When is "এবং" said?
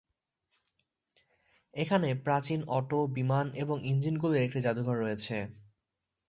3.55-3.77